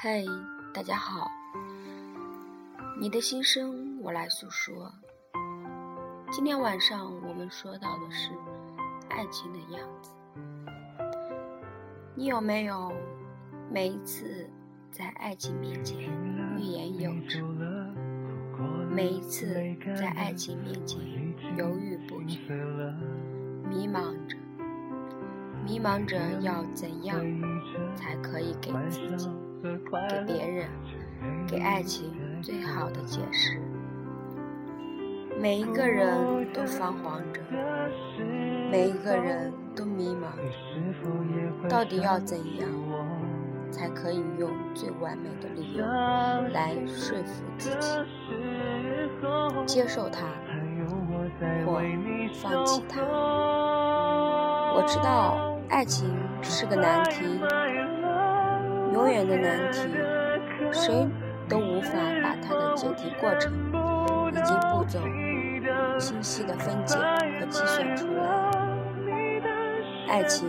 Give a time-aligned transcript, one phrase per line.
[0.00, 0.24] 嗨，
[0.72, 1.28] 大家好，
[3.00, 4.92] 你的心声我来诉说。
[6.30, 8.30] 今天晚上我们说到的是
[9.08, 10.12] 爱情的样子。
[12.14, 12.92] 你有没有
[13.72, 14.48] 每一次
[14.92, 15.98] 在爱情面前
[16.56, 17.42] 欲言又止？
[18.88, 19.52] 每一次
[19.96, 21.00] 在爱情面前
[21.56, 22.38] 犹豫不决，
[23.68, 24.36] 迷茫着，
[25.64, 27.20] 迷茫着要怎样
[27.96, 29.28] 才可以给自己、
[29.90, 30.68] 给别人、
[31.46, 33.58] 给爱情最好的解释？
[35.40, 37.40] 每一个人都彷徨着，
[38.70, 40.28] 每一个人都迷茫，
[41.68, 42.68] 到底要怎样
[43.70, 45.86] 才可以用最完美的理由
[46.52, 47.98] 来说服自己？
[49.64, 50.26] 接受它，
[51.64, 51.80] 或
[52.34, 53.00] 放弃它。
[54.74, 57.40] 我知道爱情是个难题，
[59.08, 59.88] 永远的难题，
[60.70, 61.08] 谁
[61.48, 61.92] 都无法
[62.22, 63.50] 把它的解题过程
[64.30, 65.00] 以及步骤
[65.98, 66.94] 清晰的分解
[67.40, 68.50] 和计算出来。
[70.08, 70.46] 爱情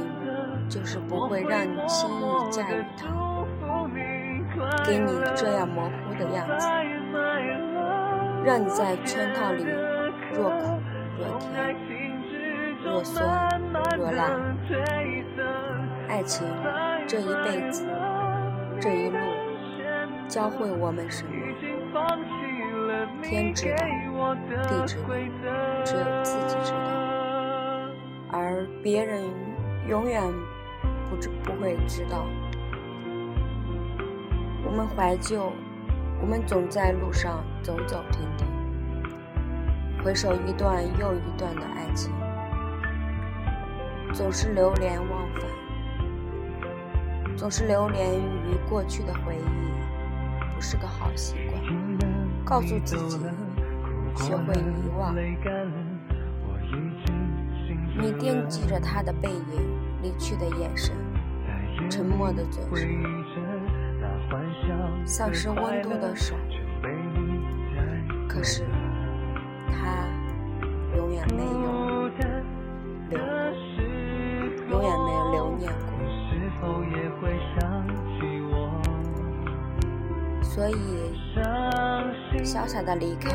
[0.67, 3.07] 就是不会让你轻易驾驭它，
[4.85, 6.67] 给你这样模糊的样子。
[8.43, 9.63] 让你在圈套里
[10.33, 10.81] 若苦
[11.17, 11.75] 若甜，
[12.83, 13.61] 若酸
[13.97, 14.31] 若辣。
[16.09, 16.45] 爱情
[17.07, 17.85] 这一辈子，
[18.79, 19.17] 这一路，
[20.27, 21.31] 教会我们什么？
[23.21, 23.77] 天知道，
[24.67, 25.03] 地知道，
[25.83, 26.77] 只有自己知道。
[28.31, 29.23] 而别人
[29.87, 30.23] 永远
[31.09, 32.25] 不知不会知道。
[34.65, 35.51] 我们怀旧。
[36.21, 38.45] 我们总在路上走走停停，
[40.03, 42.11] 回首一段又一段的爱情，
[44.11, 45.45] 总是流连忘返，
[47.39, 49.39] 总是流连于过去的回忆，
[50.53, 51.63] 不是个好习惯。
[52.43, 53.17] 告诉自己，
[54.13, 55.15] 学会遗忘。
[57.97, 60.93] 你惦记着他的背影，离去的眼神，
[61.89, 62.89] 沉默的嘴唇。
[65.05, 66.35] 丧失温度的手，
[68.27, 68.65] 可是
[69.71, 70.03] 他
[70.97, 71.58] 永远没有
[80.59, 80.73] 所以
[82.43, 83.31] 潇洒的离开，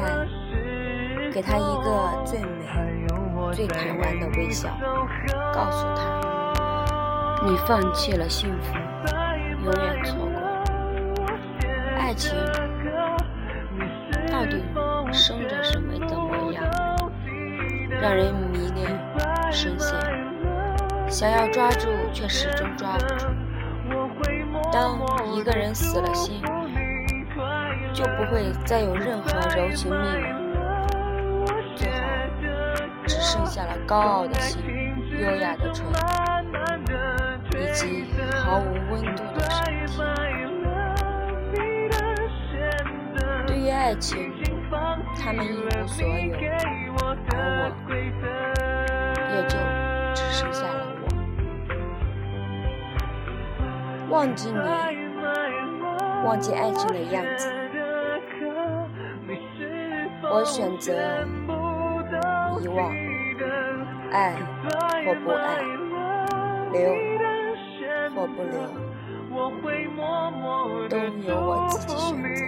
[1.32, 2.66] 给他一个最美、
[3.50, 4.68] 最贪玩的微笑，
[5.54, 8.74] 告诉他，你放弃了幸福，
[9.64, 10.38] 永远错过。
[11.98, 12.36] 爱情
[14.30, 14.62] 到底
[15.10, 16.62] 生着什么的模样，
[18.02, 19.00] 让人迷恋
[19.50, 19.98] 深陷，
[21.08, 23.28] 想要抓住却始终抓不住。
[24.70, 24.98] 当
[25.34, 26.42] 一个人死了心，
[27.94, 30.26] 就不会再有任何柔情蜜语，
[31.76, 31.96] 最后
[33.06, 34.60] 只剩下了高傲的心、
[35.20, 35.86] 优雅的唇，
[37.52, 38.06] 以及
[38.36, 40.02] 毫无温度的身体。
[43.46, 44.32] 对于爱情，
[45.22, 46.34] 他们一无所有，
[47.30, 47.70] 而我
[49.30, 49.56] 也就
[50.16, 51.04] 只剩下了我。
[54.10, 54.58] 忘记你，
[56.26, 57.52] 忘记爱情的样子，
[60.34, 60.92] 我选择
[62.60, 62.90] 遗忘，
[64.10, 64.34] 爱
[65.06, 65.62] 或不爱，
[66.72, 66.90] 留
[68.16, 68.52] 或不留，
[70.88, 72.42] 都由我自己选择。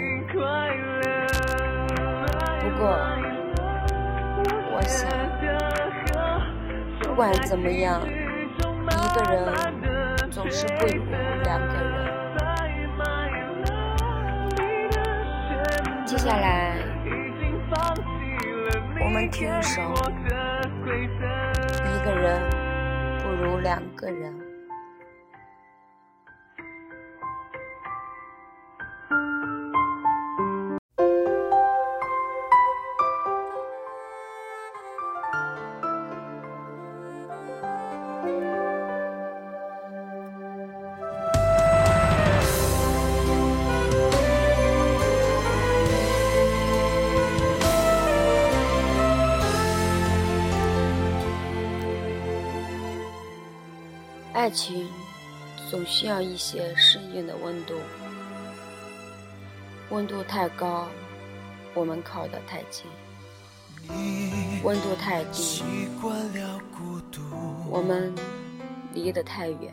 [2.58, 2.82] 不过，
[4.74, 5.08] 我想，
[7.04, 9.38] 不管怎么样，一个人
[10.32, 11.04] 总是不如
[11.44, 11.86] 两个人。
[16.04, 16.74] 接下来，
[19.16, 19.80] 们听一首
[20.84, 22.42] 《一个人
[23.22, 24.30] 不如两个人》。
[54.36, 54.86] 爱情
[55.70, 57.72] 总需要一些适应的温度，
[59.88, 60.86] 温度太高，
[61.72, 62.84] 我们靠得太近；
[64.62, 65.62] 温度太低，
[67.70, 68.14] 我们
[68.92, 69.72] 离得太远。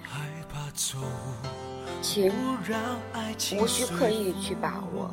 [2.01, 2.31] 情
[3.59, 5.11] 无需刻意去把握，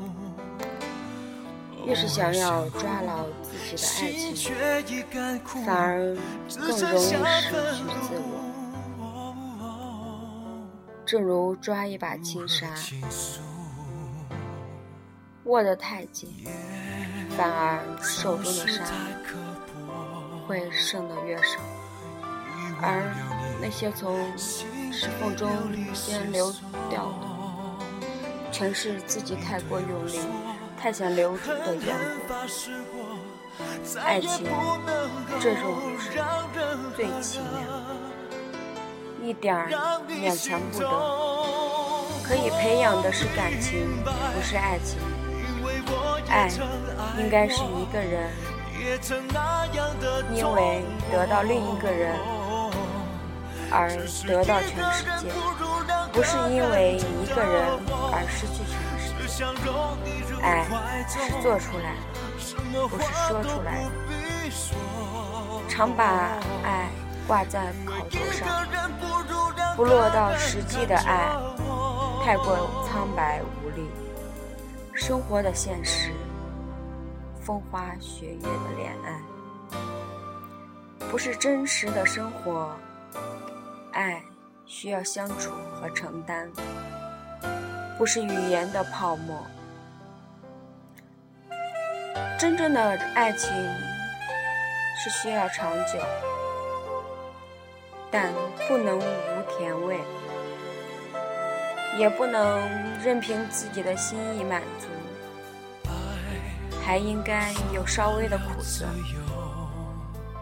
[1.85, 4.55] 越是想要抓牢自己的爱情，
[5.67, 6.17] 反而
[6.56, 8.50] 更容易失去自我。
[11.11, 12.69] 正如抓一把轻纱，
[15.43, 16.47] 握得太紧，
[17.37, 18.85] 反而手中的沙
[20.47, 21.59] 会剩得越少，
[22.81, 23.03] 而
[23.61, 24.67] 那些从石
[25.19, 25.51] 缝中
[25.93, 26.55] 间流
[26.89, 27.27] 掉的，
[28.53, 30.21] 全是自己太过用力、
[30.79, 31.97] 太想留住的缘
[32.29, 32.35] 故。
[33.99, 34.47] 爱情
[35.41, 36.23] 这种事
[36.95, 37.90] 最凄凉。
[39.31, 39.71] 一点儿
[40.09, 40.88] 勉强不得，
[42.25, 44.99] 可以培养的是感情，不是爱情。
[46.29, 46.49] 爱
[47.17, 48.29] 应该是一个人，
[50.35, 50.82] 因为
[51.12, 52.12] 得到另一个人
[53.71, 53.88] 而
[54.27, 55.31] 得到全世界，
[56.12, 57.65] 不是因为一个人
[58.11, 59.44] 而失去全世界。
[60.43, 60.67] 爱
[61.09, 63.91] 是做出来的，不是说出来的。
[65.69, 66.05] 常把
[66.65, 66.91] 爱
[67.29, 68.67] 挂在口头上。
[69.81, 71.32] 不落到实际的爱，
[72.23, 73.88] 太过苍白无力。
[74.93, 76.12] 生活的现实，
[77.41, 79.19] 风花雪月的恋爱，
[81.11, 82.77] 不是真实的生活。
[83.93, 84.23] 爱
[84.67, 86.47] 需要相处和承担，
[87.97, 89.47] 不是语言的泡沫。
[92.38, 93.50] 真正的爱情
[94.99, 95.99] 是需要长久。
[98.12, 98.32] 但
[98.67, 100.01] 不能无甜味，
[101.99, 102.67] 也不能
[103.05, 104.87] 任凭自己的心意满足，
[106.83, 108.87] 还应该有稍微的苦涩。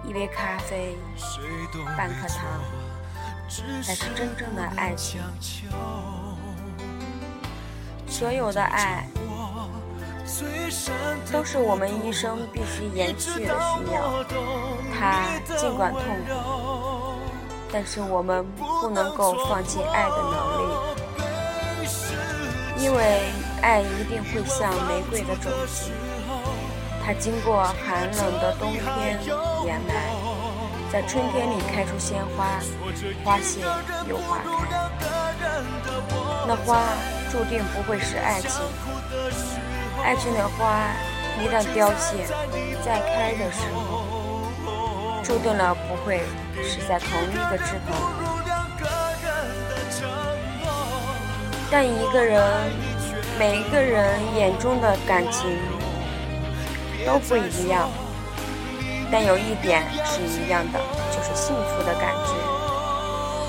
[0.04, 0.96] 一杯咖啡，
[1.96, 2.46] 半颗糖，
[3.82, 5.20] 才是真正的爱情。
[8.06, 9.04] 所有的爱，
[11.32, 14.24] 都是我们一生必须延续的需要。
[14.96, 16.57] 它尽管痛苦。
[17.72, 20.64] 但是我们不能够放弃爱的能力，
[22.78, 23.30] 因为
[23.60, 25.90] 爱一定会像玫瑰的种子，
[27.04, 29.18] 它经过寒冷的冬天
[29.66, 29.92] 掩埋，
[30.90, 32.58] 在春天里开出鲜花，
[33.22, 33.60] 花谢
[34.08, 34.48] 又花开。
[36.46, 36.80] 那花
[37.30, 38.50] 注定不会是爱情，
[40.02, 40.88] 爱情的花
[41.42, 42.26] 一旦凋谢，
[42.82, 44.17] 再开的时候，
[45.28, 46.22] 注定了不会。
[46.60, 47.94] 是在同一个枝头，
[51.70, 52.42] 但一个人，
[53.38, 55.56] 每一个人眼中的感情
[57.06, 57.88] 都不一样，
[59.08, 60.80] 但有一点是一样的，
[61.12, 62.34] 就是幸福的感觉。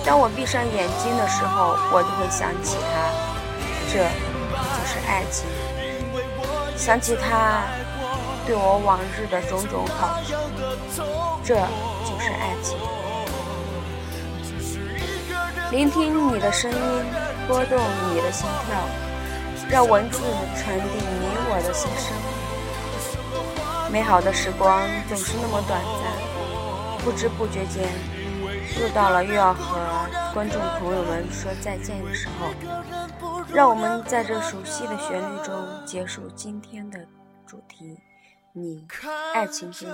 [0.05, 3.09] 当我闭上眼睛的时候，我就会想起他，
[3.91, 5.49] 这就是爱情。
[6.77, 7.63] 想起他
[8.45, 10.19] 对我往日的种种好，
[11.44, 11.56] 这
[12.06, 12.77] 就是爱情。
[15.71, 16.77] 聆听你的声音，
[17.47, 17.77] 拨动
[18.12, 18.75] 你的心跳，
[19.69, 20.19] 让文字
[20.57, 22.12] 传递你我的心声。
[23.91, 27.88] 美好的时光总是那么短暂，不知不觉间，
[28.81, 29.80] 又到了又要和
[30.33, 32.48] 观众朋友们说再见的时候。
[33.51, 37.00] 让我们在这熟悉的旋律中结束今天的
[37.48, 37.98] 主题：
[38.62, 38.84] 你
[39.34, 39.88] 爱情中，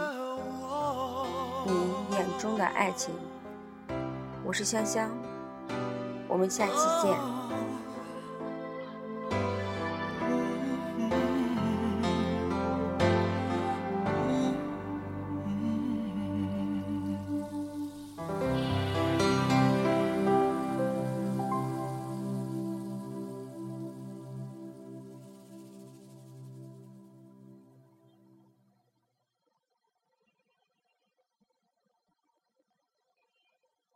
[1.67, 3.13] 你眼中的爱情。
[4.43, 5.07] 我是香香。
[6.27, 7.44] 我们下期见。